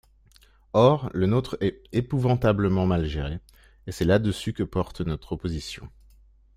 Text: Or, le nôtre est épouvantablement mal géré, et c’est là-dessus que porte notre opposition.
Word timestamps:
Or, 0.73 1.11
le 1.13 1.27
nôtre 1.27 1.57
est 1.61 1.83
épouvantablement 1.91 2.87
mal 2.87 3.05
géré, 3.05 3.37
et 3.85 3.91
c’est 3.91 4.03
là-dessus 4.03 4.51
que 4.51 4.63
porte 4.63 5.01
notre 5.01 5.33
opposition. 5.33 5.91